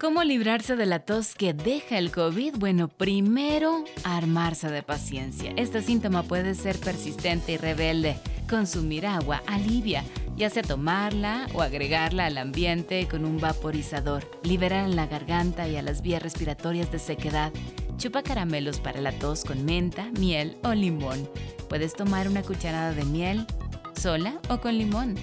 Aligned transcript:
¿Cómo 0.00 0.24
librarse 0.24 0.76
de 0.76 0.86
la 0.86 1.00
tos 1.00 1.34
que 1.34 1.52
deja 1.52 1.98
el 1.98 2.10
COVID? 2.10 2.54
Bueno, 2.56 2.88
primero, 2.88 3.84
armarse 4.02 4.70
de 4.70 4.82
paciencia. 4.82 5.52
Este 5.56 5.82
síntoma 5.82 6.22
puede 6.22 6.54
ser 6.54 6.78
persistente 6.80 7.52
y 7.52 7.56
rebelde. 7.58 8.16
Consumir 8.48 9.04
agua 9.04 9.42
alivia, 9.46 10.02
ya 10.38 10.48
sea 10.48 10.62
tomarla 10.62 11.48
o 11.52 11.60
agregarla 11.60 12.24
al 12.24 12.38
ambiente 12.38 13.06
con 13.08 13.26
un 13.26 13.40
vaporizador. 13.40 14.26
Liberar 14.42 14.86
en 14.86 14.96
la 14.96 15.06
garganta 15.06 15.68
y 15.68 15.76
a 15.76 15.82
las 15.82 16.00
vías 16.00 16.22
respiratorias 16.22 16.90
de 16.90 16.98
sequedad. 16.98 17.52
Chupa 17.98 18.22
caramelos 18.22 18.80
para 18.80 19.02
la 19.02 19.12
tos 19.12 19.44
con 19.44 19.66
menta, 19.66 20.10
miel 20.18 20.56
o 20.64 20.72
limón. 20.72 21.28
Puedes 21.68 21.92
tomar 21.92 22.26
una 22.26 22.40
cucharada 22.40 22.92
de 22.94 23.04
miel 23.04 23.46
sola 23.94 24.40
o 24.48 24.62
con 24.62 24.78
limón 24.78 25.16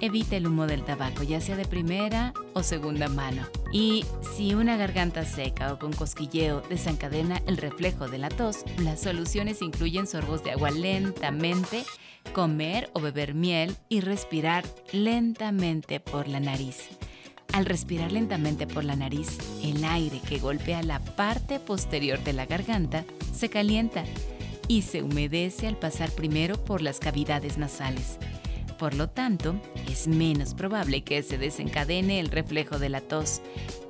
evite 0.00 0.36
el 0.36 0.46
humo 0.46 0.66
del 0.66 0.84
tabaco, 0.84 1.22
ya 1.22 1.40
sea 1.40 1.56
de 1.56 1.64
primera 1.64 2.32
o 2.52 2.62
segunda 2.62 3.08
mano. 3.08 3.46
Y 3.72 4.04
si 4.36 4.54
una 4.54 4.76
garganta 4.76 5.24
seca 5.24 5.72
o 5.72 5.78
con 5.78 5.92
cosquilleo 5.92 6.62
desencadena 6.62 7.42
el 7.46 7.56
reflejo 7.56 8.08
de 8.08 8.18
la 8.18 8.28
tos, 8.28 8.64
las 8.78 9.00
soluciones 9.00 9.62
incluyen 9.62 10.06
sorbos 10.06 10.44
de 10.44 10.52
agua 10.52 10.70
lentamente, 10.70 11.84
comer 12.32 12.90
o 12.92 13.00
beber 13.00 13.34
miel 13.34 13.76
y 13.88 14.00
respirar 14.00 14.64
lentamente 14.92 16.00
por 16.00 16.28
la 16.28 16.40
nariz. 16.40 16.88
Al 17.52 17.66
respirar 17.66 18.10
lentamente 18.10 18.66
por 18.66 18.84
la 18.84 18.96
nariz, 18.96 19.38
el 19.62 19.84
aire 19.84 20.20
que 20.20 20.38
golpea 20.38 20.82
la 20.82 20.98
parte 20.98 21.60
posterior 21.60 22.18
de 22.24 22.32
la 22.32 22.46
garganta 22.46 23.04
se 23.32 23.48
calienta 23.48 24.04
y 24.66 24.82
se 24.82 25.02
humedece 25.02 25.68
al 25.68 25.76
pasar 25.76 26.10
primero 26.10 26.56
por 26.64 26.82
las 26.82 26.98
cavidades 26.98 27.58
nasales. 27.58 28.18
Por 28.78 28.94
lo 28.94 29.08
tanto, 29.08 29.60
es 29.88 30.08
menos 30.08 30.54
probable 30.54 31.02
que 31.04 31.22
se 31.22 31.38
desencadene 31.38 32.20
el 32.20 32.28
reflejo 32.28 32.78
de 32.78 32.88
la 32.88 33.00
tos 33.00 33.40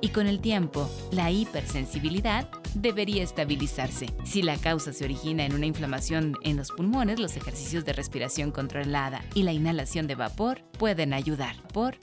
y 0.01 0.09
con 0.09 0.27
el 0.27 0.39
tiempo, 0.39 0.89
la 1.11 1.31
hipersensibilidad 1.31 2.47
debería 2.75 3.23
estabilizarse. 3.23 4.07
Si 4.23 4.41
la 4.41 4.57
causa 4.57 4.93
se 4.93 5.05
origina 5.05 5.45
en 5.45 5.53
una 5.53 5.65
inflamación 5.65 6.35
en 6.43 6.57
los 6.57 6.71
pulmones, 6.71 7.19
los 7.19 7.35
ejercicios 7.37 7.85
de 7.85 7.93
respiración 7.93 8.51
controlada 8.51 9.23
y 9.33 9.43
la 9.43 9.53
inhalación 9.53 10.07
de 10.07 10.15
vapor 10.15 10.61
pueden 10.77 11.13
ayudar. 11.13 11.55
Por 11.73 11.95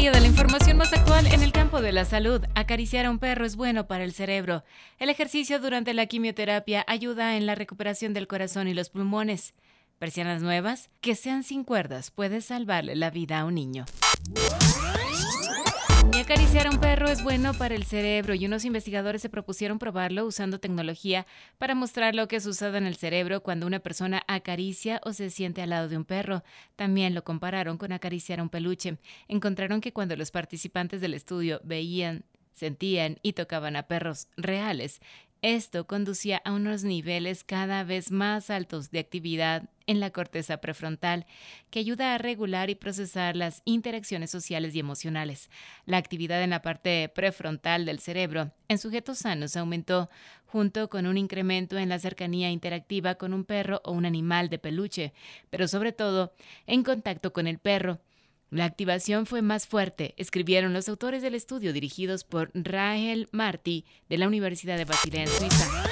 pueden 0.00 0.14
de 0.14 0.20
la 0.20 0.26
información 0.28 0.78
más 0.78 0.92
actual 0.94 1.26
en 1.26 1.42
el 1.42 1.52
campo 1.52 1.82
de 1.82 1.92
la 1.92 2.06
salud. 2.06 2.42
Acariciar 2.54 3.04
a 3.04 3.10
un 3.10 3.18
perro 3.18 3.44
es 3.44 3.54
bueno 3.54 3.86
para 3.86 4.02
el 4.02 4.12
cerebro. 4.12 4.64
El 4.98 5.10
ejercicio 5.10 5.58
durante 5.60 5.92
la 5.92 6.06
quimioterapia 6.06 6.84
ayuda 6.86 7.36
en 7.36 7.44
la 7.44 7.54
recuperación 7.54 8.14
del 8.14 8.26
corazón 8.26 8.66
y 8.66 8.72
los 8.72 8.88
pulmones. 8.88 9.52
Persianas 9.98 10.40
nuevas 10.40 10.88
que 11.02 11.14
sean 11.14 11.42
sin 11.42 11.64
cuerdas 11.64 12.10
puede 12.10 12.40
salvarle 12.40 12.96
la 12.96 13.10
vida 13.10 13.40
a 13.40 13.44
un 13.44 13.54
niño. 13.54 13.84
Acariciar 16.30 16.68
a 16.68 16.70
un 16.70 16.78
perro 16.78 17.08
es 17.08 17.24
bueno 17.24 17.54
para 17.54 17.74
el 17.74 17.82
cerebro 17.82 18.34
y 18.34 18.46
unos 18.46 18.64
investigadores 18.64 19.20
se 19.20 19.28
propusieron 19.28 19.80
probarlo 19.80 20.24
usando 20.24 20.60
tecnología 20.60 21.26
para 21.58 21.74
mostrar 21.74 22.14
lo 22.14 22.28
que 22.28 22.38
sucede 22.38 22.78
en 22.78 22.86
el 22.86 22.94
cerebro 22.94 23.42
cuando 23.42 23.66
una 23.66 23.80
persona 23.80 24.22
acaricia 24.28 25.00
o 25.04 25.12
se 25.12 25.30
siente 25.30 25.60
al 25.60 25.70
lado 25.70 25.88
de 25.88 25.96
un 25.96 26.04
perro. 26.04 26.44
También 26.76 27.16
lo 27.16 27.24
compararon 27.24 27.78
con 27.78 27.90
acariciar 27.90 28.38
a 28.38 28.44
un 28.44 28.48
peluche. 28.48 28.98
Encontraron 29.26 29.80
que 29.80 29.92
cuando 29.92 30.14
los 30.14 30.30
participantes 30.30 31.00
del 31.00 31.14
estudio 31.14 31.60
veían 31.64 32.22
sentían 32.52 33.16
y 33.22 33.32
tocaban 33.32 33.74
a 33.74 33.84
perros 33.88 34.28
reales, 34.36 35.00
esto 35.42 35.86
conducía 35.86 36.42
a 36.44 36.52
unos 36.52 36.84
niveles 36.84 37.44
cada 37.44 37.84
vez 37.84 38.10
más 38.10 38.50
altos 38.50 38.90
de 38.90 38.98
actividad 38.98 39.68
en 39.86 39.98
la 39.98 40.10
corteza 40.10 40.58
prefrontal, 40.58 41.26
que 41.70 41.80
ayuda 41.80 42.14
a 42.14 42.18
regular 42.18 42.70
y 42.70 42.74
procesar 42.74 43.36
las 43.36 43.62
interacciones 43.64 44.30
sociales 44.30 44.74
y 44.74 44.78
emocionales. 44.78 45.50
La 45.86 45.96
actividad 45.96 46.42
en 46.42 46.50
la 46.50 46.62
parte 46.62 47.08
prefrontal 47.08 47.86
del 47.86 47.98
cerebro 47.98 48.52
en 48.68 48.78
sujetos 48.78 49.18
sanos 49.18 49.56
aumentó 49.56 50.10
junto 50.46 50.88
con 50.90 51.06
un 51.06 51.16
incremento 51.16 51.78
en 51.78 51.88
la 51.88 51.98
cercanía 51.98 52.50
interactiva 52.50 53.14
con 53.14 53.32
un 53.32 53.44
perro 53.44 53.80
o 53.84 53.92
un 53.92 54.04
animal 54.04 54.48
de 54.48 54.58
peluche, 54.58 55.12
pero 55.48 55.68
sobre 55.68 55.92
todo 55.92 56.32
en 56.66 56.82
contacto 56.82 57.32
con 57.32 57.46
el 57.46 57.58
perro. 57.58 58.00
La 58.50 58.64
activación 58.64 59.26
fue 59.26 59.42
más 59.42 59.68
fuerte, 59.68 60.12
escribieron 60.16 60.72
los 60.72 60.88
autores 60.88 61.22
del 61.22 61.36
estudio 61.36 61.72
dirigidos 61.72 62.24
por 62.24 62.50
Rahel 62.52 63.28
Marty 63.30 63.84
de 64.08 64.18
la 64.18 64.26
Universidad 64.26 64.76
de 64.76 64.86
Basilea 64.86 65.22
en 65.22 65.28
Suiza. 65.28 65.84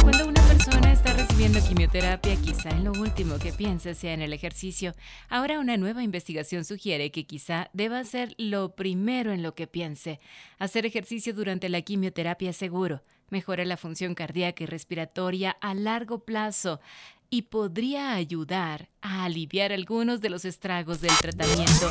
Cuando 0.00 0.26
una 0.26 0.40
persona 0.48 0.90
está 0.90 1.12
recibiendo 1.12 1.60
quimioterapia, 1.60 2.34
quizá 2.36 2.70
en 2.70 2.84
lo 2.84 2.92
último 2.92 3.38
que 3.38 3.52
piensa 3.52 3.92
sea 3.92 4.14
en 4.14 4.22
el 4.22 4.32
ejercicio. 4.32 4.94
Ahora 5.28 5.60
una 5.60 5.76
nueva 5.76 6.02
investigación 6.02 6.64
sugiere 6.64 7.10
que 7.10 7.26
quizá 7.26 7.68
deba 7.74 8.02
ser 8.04 8.34
lo 8.38 8.74
primero 8.74 9.30
en 9.30 9.42
lo 9.42 9.54
que 9.54 9.66
piense. 9.66 10.18
Hacer 10.58 10.86
ejercicio 10.86 11.34
durante 11.34 11.68
la 11.68 11.82
quimioterapia 11.82 12.48
es 12.48 12.56
seguro, 12.56 13.02
mejora 13.28 13.66
la 13.66 13.76
función 13.76 14.14
cardíaca 14.14 14.62
y 14.62 14.66
respiratoria 14.66 15.50
a 15.60 15.74
largo 15.74 16.24
plazo 16.24 16.80
y 17.30 17.42
podría 17.42 18.14
ayudar 18.14 18.88
a 19.00 19.24
aliviar 19.24 19.72
algunos 19.72 20.20
de 20.20 20.30
los 20.30 20.44
estragos 20.44 21.00
del 21.00 21.16
tratamiento. 21.16 21.88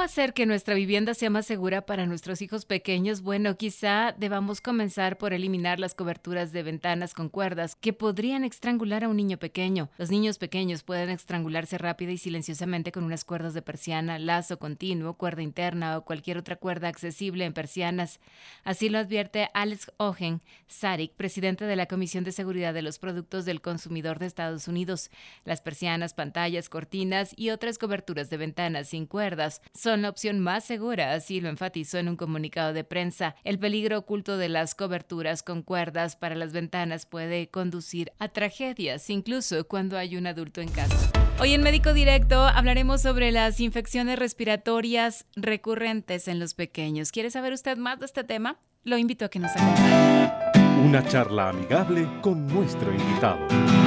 Hacer 0.00 0.32
que 0.32 0.46
nuestra 0.46 0.74
vivienda 0.74 1.14
sea 1.14 1.30
más 1.30 1.46
segura 1.46 1.82
para 1.86 2.06
nuestros 2.06 2.42
hijos 2.42 2.64
pequeños? 2.64 3.22
Bueno, 3.22 3.56
quizá 3.56 4.14
debamos 4.16 4.60
comenzar 4.60 5.18
por 5.18 5.32
eliminar 5.32 5.78
las 5.78 5.94
coberturas 5.94 6.52
de 6.52 6.62
ventanas 6.62 7.14
con 7.14 7.28
cuerdas 7.28 7.76
que 7.76 7.92
podrían 7.92 8.44
estrangular 8.44 9.04
a 9.04 9.08
un 9.08 9.16
niño 9.16 9.38
pequeño. 9.38 9.90
Los 9.98 10.10
niños 10.10 10.38
pequeños 10.38 10.82
pueden 10.82 11.10
estrangularse 11.10 11.78
rápida 11.78 12.12
y 12.12 12.18
silenciosamente 12.18 12.92
con 12.92 13.04
unas 13.04 13.24
cuerdas 13.24 13.54
de 13.54 13.62
persiana, 13.62 14.18
lazo 14.18 14.58
continuo, 14.58 15.14
cuerda 15.14 15.42
interna 15.42 15.98
o 15.98 16.04
cualquier 16.04 16.38
otra 16.38 16.56
cuerda 16.56 16.88
accesible 16.88 17.44
en 17.44 17.52
persianas. 17.52 18.20
Así 18.64 18.88
lo 18.88 18.98
advierte 18.98 19.50
Alex 19.54 19.92
Ogen 19.96 20.40
Sarik, 20.66 21.12
presidente 21.12 21.64
de 21.64 21.76
la 21.76 21.86
Comisión 21.86 22.24
de 22.24 22.32
Seguridad 22.32 22.72
de 22.72 22.82
los 22.82 22.98
Productos 22.98 23.44
del 23.44 23.60
Consumidor 23.60 24.18
de 24.18 24.26
Estados 24.26 24.68
Unidos. 24.68 25.10
Las 25.44 25.60
persianas, 25.60 26.14
pantallas, 26.14 26.68
cortinas 26.68 27.34
y 27.36 27.50
otras 27.50 27.78
coberturas 27.78 28.30
de 28.30 28.36
ventanas 28.36 28.88
sin 28.88 29.06
cuerdas 29.06 29.60
son 29.74 29.89
la 29.96 30.08
opción 30.08 30.40
más 30.40 30.64
segura, 30.64 31.12
así 31.12 31.40
lo 31.40 31.48
enfatizó 31.48 31.98
en 31.98 32.08
un 32.08 32.16
comunicado 32.16 32.72
de 32.72 32.84
prensa. 32.84 33.34
El 33.44 33.58
peligro 33.58 33.98
oculto 33.98 34.36
de 34.38 34.48
las 34.48 34.74
coberturas 34.74 35.42
con 35.42 35.62
cuerdas 35.62 36.16
para 36.16 36.34
las 36.34 36.52
ventanas 36.52 37.06
puede 37.06 37.48
conducir 37.48 38.12
a 38.18 38.28
tragedias, 38.28 39.08
incluso 39.10 39.66
cuando 39.66 39.98
hay 39.98 40.16
un 40.16 40.26
adulto 40.26 40.60
en 40.60 40.68
casa. 40.68 41.10
Hoy 41.38 41.54
en 41.54 41.62
Médico 41.62 41.92
Directo 41.92 42.40
hablaremos 42.42 43.02
sobre 43.02 43.30
las 43.32 43.60
infecciones 43.60 44.18
respiratorias 44.18 45.26
recurrentes 45.36 46.28
en 46.28 46.38
los 46.38 46.54
pequeños. 46.54 47.12
¿Quiere 47.12 47.30
saber 47.30 47.52
usted 47.52 47.76
más 47.76 47.98
de 47.98 48.06
este 48.06 48.24
tema? 48.24 48.58
Lo 48.84 48.96
invito 48.98 49.24
a 49.24 49.28
que 49.28 49.38
nos 49.38 49.50
acompañe. 49.52 50.39
Una 50.82 51.06
charla 51.06 51.50
amigable 51.50 52.08
con 52.22 52.46
nuestro 52.46 52.90
invitado. 52.90 53.38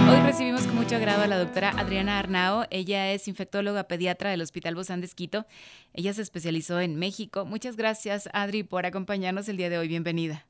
Hoy 0.07 0.19
recibimos 0.23 0.67
con 0.67 0.75
mucho 0.75 0.95
agrado 0.95 1.23
a 1.23 1.27
la 1.27 1.39
doctora 1.39 1.71
Adriana 1.71 2.19
Arnao. 2.19 2.65
Ella 2.69 3.11
es 3.11 3.27
infectóloga 3.27 3.87
pediatra 3.87 4.29
del 4.29 4.41
Hospital 4.41 4.75
Bozán 4.75 5.01
de 5.01 5.07
Esquito. 5.07 5.47
Ella 5.93 6.13
se 6.13 6.21
especializó 6.21 6.79
en 6.79 6.95
México. 6.97 7.45
Muchas 7.45 7.77
gracias, 7.77 8.29
Adri, 8.31 8.61
por 8.61 8.85
acompañarnos 8.85 9.49
el 9.49 9.57
día 9.57 9.71
de 9.71 9.79
hoy. 9.79 9.87
Bienvenida. 9.87 10.45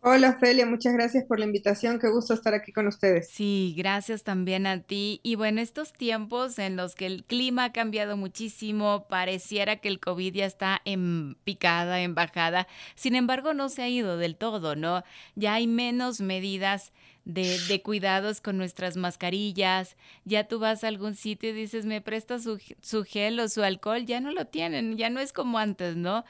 Hola, 0.00 0.38
Felia, 0.38 0.66
muchas 0.66 0.92
gracias 0.92 1.24
por 1.24 1.40
la 1.40 1.46
invitación. 1.46 1.98
Qué 1.98 2.08
gusto 2.08 2.32
estar 2.32 2.54
aquí 2.54 2.72
con 2.72 2.86
ustedes. 2.86 3.28
Sí, 3.28 3.74
gracias 3.76 4.22
también 4.22 4.66
a 4.66 4.80
ti. 4.80 5.20
Y 5.24 5.34
bueno, 5.34 5.60
estos 5.60 5.92
tiempos 5.92 6.60
en 6.60 6.76
los 6.76 6.94
que 6.94 7.06
el 7.06 7.24
clima 7.24 7.64
ha 7.64 7.72
cambiado 7.72 8.16
muchísimo, 8.16 9.06
pareciera 9.08 9.76
que 9.76 9.88
el 9.88 9.98
COVID 9.98 10.32
ya 10.32 10.46
está 10.46 10.80
en 10.84 11.36
picada, 11.42 12.00
en 12.02 12.14
bajada. 12.14 12.68
Sin 12.94 13.16
embargo, 13.16 13.52
no 13.52 13.68
se 13.68 13.82
ha 13.82 13.88
ido 13.88 14.16
del 14.16 14.36
todo, 14.36 14.76
¿no? 14.76 15.02
Ya 15.34 15.54
hay 15.54 15.66
menos 15.66 16.20
medidas 16.20 16.92
de, 17.24 17.58
de, 17.66 17.82
cuidados 17.82 18.40
con 18.40 18.56
nuestras 18.56 18.96
mascarillas. 18.96 19.96
Ya 20.24 20.46
tú 20.46 20.60
vas 20.60 20.84
a 20.84 20.88
algún 20.88 21.16
sitio 21.16 21.50
y 21.50 21.52
dices, 21.52 21.84
me 21.84 22.00
presta 22.00 22.38
su, 22.38 22.60
su 22.80 23.02
gel 23.02 23.40
o 23.40 23.48
su 23.48 23.64
alcohol, 23.64 24.06
ya 24.06 24.20
no 24.20 24.30
lo 24.30 24.46
tienen, 24.46 24.96
ya 24.96 25.10
no 25.10 25.18
es 25.18 25.32
como 25.32 25.58
antes, 25.58 25.96
¿no? 25.96 26.24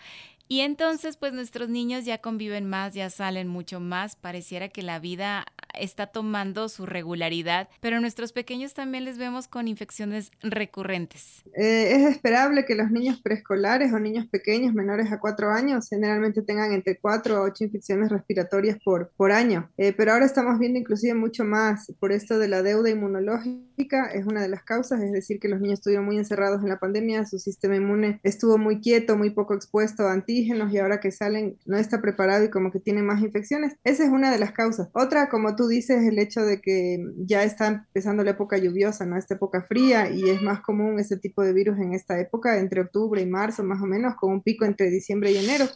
Y 0.49 0.61
entonces, 0.61 1.17
pues 1.17 1.33
nuestros 1.33 1.69
niños 1.69 2.05
ya 2.05 2.19
conviven 2.19 2.69
más, 2.69 2.95
ya 2.95 3.11
salen 3.11 3.49
mucho 3.49 3.81
más. 3.81 4.15
Pareciera 4.15 4.69
que 4.69 4.83
la 4.83 5.01
vida 5.01 5.47
está 5.78 6.06
tomando 6.08 6.69
su 6.69 6.87
regularidad, 6.87 7.69
pero 7.81 8.00
nuestros 8.00 8.32
pequeños 8.32 8.75
también 8.75 9.05
les 9.05 9.19
vemos 9.19 9.49
con 9.49 9.69
infecciones 9.69 10.31
recurrentes. 10.43 11.43
Eh, 11.55 11.93
es 11.94 12.06
esperable 12.06 12.64
que 12.64 12.75
los 12.75 12.90
niños 12.90 13.20
preescolares 13.20 13.93
o 13.93 13.99
niños 13.99 14.26
pequeños 14.26 14.75
menores 14.75 15.12
a 15.12 15.20
cuatro 15.20 15.50
años 15.50 15.88
generalmente 15.88 16.43
tengan 16.43 16.73
entre 16.73 16.99
cuatro 16.99 17.40
o 17.40 17.44
ocho 17.44 17.64
infecciones 17.64 18.11
respiratorias 18.11 18.78
por, 18.84 19.12
por 19.17 19.32
año, 19.32 19.70
eh, 19.76 19.93
pero 19.93 20.12
ahora 20.12 20.26
estamos 20.26 20.58
viendo 20.58 20.78
inclusive 20.78 21.14
mucho 21.14 21.44
más 21.44 21.93
por 21.99 22.12
esto 22.12 22.38
de 22.38 22.49
la 22.49 22.62
deuda 22.62 22.90
inmunológica, 22.90 24.06
es 24.12 24.26
una 24.26 24.43
de 24.43 24.49
las 24.49 24.62
causas, 24.62 25.00
es 25.02 25.12
decir, 25.12 25.38
que 25.38 25.49
los 25.49 25.61
niños 25.61 25.81
estuvieron 25.81 26.05
muy 26.05 26.17
encerrados 26.17 26.62
en 26.62 26.69
la 26.69 26.78
pandemia, 26.78 27.26
su 27.26 27.38
sistema 27.38 27.76
inmune 27.76 28.20
estuvo 28.23 28.58
muy 28.58 28.81
quieto, 28.81 29.17
muy 29.17 29.31
poco 29.31 29.55
expuesto 29.55 30.05
a 30.05 30.12
antígenos 30.12 30.73
y 30.73 30.78
ahora 30.78 31.00
que 31.00 31.11
salen 31.11 31.58
no 31.67 31.76
está 31.76 32.00
preparado 32.00 32.44
y 32.44 32.50
como 32.50 32.70
que 32.70 32.81
tiene 32.81 33.02
más 33.02 33.20
infecciones. 33.23 33.76
Esa 33.84 34.05
es 34.05 34.11
una 34.11 34.31
de 34.31 34.38
las 34.38 34.52
causas. 34.52 34.88
Otra, 34.93 35.28
como 35.28 35.56
tú 35.56 35.66
dices, 35.69 36.03
es 36.03 36.09
el 36.09 36.19
hecho 36.19 36.43
de 36.43 36.61
que 36.61 36.99
ya 37.19 37.45
está 37.45 37.67
empezando 37.69 38.25
la 38.25 38.33
época 38.33 38.59
lluviosa, 38.59 39.07
¿no? 39.07 39.17
Esta 39.17 39.35
época 39.35 39.63
fría 39.63 40.11
y 40.11 40.29
es 40.29 40.43
más 40.43 40.61
común 40.61 40.99
ese 40.99 41.17
tipo 41.17 41.43
de 41.43 41.53
virus 41.53 41.79
en 41.79 41.93
esta 41.93 42.19
época, 42.21 42.59
entre 42.59 42.83
octubre 42.83 43.21
y 43.21 43.27
marzo 43.27 43.63
más 43.65 43.83
o 43.83 43.87
menos, 43.87 44.15
con 44.17 44.33
un 44.33 44.43
pico 44.43 44.65
entre 44.65 44.91
diciembre 44.91 45.33
y 45.33 45.39
enero. 45.39 45.67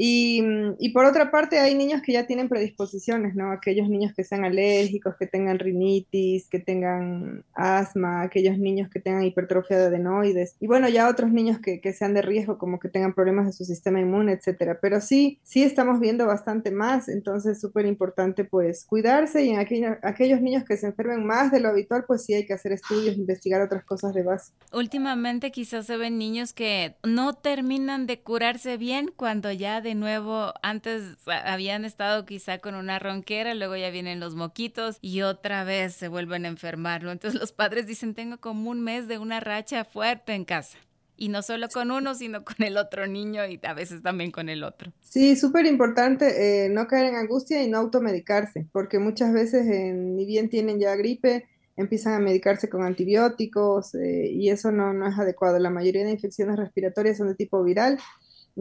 Y, 0.00 0.44
y, 0.78 0.90
por 0.90 1.04
otra 1.04 1.32
parte, 1.32 1.58
hay 1.58 1.74
niños 1.74 2.02
que 2.02 2.12
ya 2.12 2.24
tienen 2.24 2.48
predisposiciones, 2.48 3.34
¿no? 3.34 3.50
Aquellos 3.50 3.88
niños 3.88 4.12
que 4.14 4.22
sean 4.22 4.44
alérgicos, 4.44 5.16
que 5.18 5.26
tengan 5.26 5.58
rinitis, 5.58 6.48
que 6.48 6.60
tengan 6.60 7.44
asma, 7.52 8.22
aquellos 8.22 8.58
niños 8.58 8.88
que 8.90 9.00
tengan 9.00 9.24
hipertrofia 9.24 9.76
de 9.76 9.86
adenoides. 9.86 10.54
Y 10.60 10.68
bueno, 10.68 10.88
ya 10.88 11.08
otros 11.08 11.32
niños 11.32 11.58
que, 11.58 11.80
que 11.80 11.92
sean 11.92 12.14
de 12.14 12.22
riesgo, 12.22 12.58
como 12.58 12.78
que 12.78 12.88
tengan 12.88 13.12
problemas 13.12 13.46
de 13.46 13.52
su 13.52 13.64
sistema 13.64 14.00
inmune, 14.00 14.34
etcétera. 14.34 14.78
Pero 14.80 15.00
sí, 15.00 15.40
sí 15.42 15.64
estamos 15.64 15.98
viendo 15.98 16.26
bastante 16.26 16.70
más, 16.70 17.08
entonces 17.08 17.56
es 17.56 17.60
súper 17.60 17.86
importante 17.86 18.44
pues 18.44 18.84
cuidarse 18.84 19.44
y 19.44 19.50
en 19.50 19.58
aquellos 19.58 20.40
niños 20.40 20.64
que 20.64 20.76
se 20.76 20.86
enfermen 20.86 21.26
más 21.26 21.50
de 21.50 21.60
lo 21.60 21.70
habitual, 21.70 22.04
pues 22.06 22.24
sí 22.24 22.34
hay 22.34 22.46
que 22.46 22.54
hacer 22.54 22.72
estudios, 22.72 23.16
investigar 23.16 23.60
otras 23.60 23.84
cosas 23.84 24.14
de 24.14 24.22
base. 24.22 24.52
Últimamente 24.72 25.50
quizás 25.50 25.86
se 25.86 25.96
ven 25.96 26.18
niños 26.18 26.52
que 26.52 26.96
no 27.02 27.34
terminan 27.34 28.06
de 28.06 28.20
curarse 28.20 28.76
bien 28.76 29.10
cuando 29.14 29.50
ya 29.52 29.80
de 29.80 29.87
nuevo, 29.94 30.52
antes 30.62 31.16
habían 31.26 31.84
estado 31.84 32.24
quizá 32.24 32.58
con 32.58 32.74
una 32.74 32.98
ronquera, 32.98 33.54
luego 33.54 33.76
ya 33.76 33.90
vienen 33.90 34.20
los 34.20 34.34
moquitos 34.34 34.98
y 35.00 35.22
otra 35.22 35.64
vez 35.64 35.94
se 35.94 36.08
vuelven 36.08 36.44
a 36.44 36.48
enfermarlo. 36.48 37.12
Entonces 37.12 37.40
los 37.40 37.52
padres 37.52 37.86
dicen, 37.86 38.14
tengo 38.14 38.38
como 38.38 38.70
un 38.70 38.80
mes 38.80 39.08
de 39.08 39.18
una 39.18 39.40
racha 39.40 39.84
fuerte 39.84 40.34
en 40.34 40.44
casa. 40.44 40.78
Y 41.16 41.30
no 41.30 41.42
solo 41.42 41.68
con 41.68 41.90
uno, 41.90 42.14
sino 42.14 42.44
con 42.44 42.64
el 42.64 42.76
otro 42.76 43.06
niño 43.06 43.44
y 43.46 43.58
a 43.64 43.74
veces 43.74 44.02
también 44.02 44.30
con 44.30 44.48
el 44.48 44.62
otro. 44.62 44.92
Sí, 45.00 45.34
súper 45.34 45.66
importante 45.66 46.66
eh, 46.66 46.68
no 46.68 46.86
caer 46.86 47.06
en 47.06 47.16
angustia 47.16 47.62
y 47.62 47.68
no 47.68 47.78
automedicarse, 47.78 48.66
porque 48.72 48.98
muchas 49.00 49.32
veces 49.32 49.66
ni 49.66 50.24
bien 50.24 50.48
tienen 50.48 50.78
ya 50.78 50.94
gripe, 50.94 51.48
empiezan 51.76 52.14
a 52.14 52.18
medicarse 52.18 52.68
con 52.68 52.82
antibióticos 52.82 53.94
eh, 53.94 54.28
y 54.30 54.50
eso 54.50 54.70
no, 54.70 54.92
no 54.92 55.08
es 55.08 55.18
adecuado. 55.18 55.58
La 55.58 55.70
mayoría 55.70 56.04
de 56.04 56.10
infecciones 56.10 56.56
respiratorias 56.56 57.18
son 57.18 57.28
de 57.28 57.34
tipo 57.34 57.62
viral 57.62 57.98